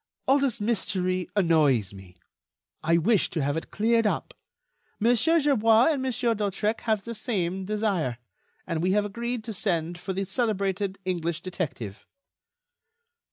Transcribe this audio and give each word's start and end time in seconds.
All 0.27 0.39
this 0.39 0.59
mystery 0.59 1.29
annoys 1.35 1.93
me. 1.93 2.17
I 2.81 2.97
wish 2.97 3.29
to 3.29 3.43
have 3.43 3.55
it 3.55 3.69
cleared 3.69 4.07
up. 4.07 4.33
Monsieur 4.99 5.39
Gerbois 5.39 5.89
and 5.91 6.01
Monsieur 6.01 6.33
d'Hautrec 6.33 6.81
have 6.85 7.03
the 7.03 7.13
same 7.13 7.65
desire, 7.65 8.17
and 8.65 8.81
we 8.81 8.93
have 8.93 9.05
agreed 9.05 9.43
to 9.43 9.53
send 9.53 9.99
for 9.99 10.13
the 10.13 10.25
celebrated 10.25 10.97
English 11.05 11.41
detective." 11.41 12.07